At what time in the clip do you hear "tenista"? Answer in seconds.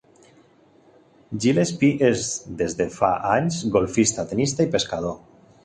4.35-4.69